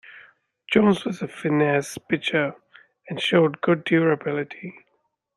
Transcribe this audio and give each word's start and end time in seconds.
Jones 0.73 1.05
was 1.05 1.21
a 1.21 1.27
finesse 1.27 1.99
pitcher 1.99 2.55
and 3.07 3.21
showed 3.21 3.61
good 3.61 3.83
durability. 3.83 4.73